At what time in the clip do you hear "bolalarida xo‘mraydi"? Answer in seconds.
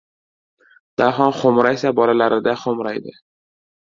1.99-3.13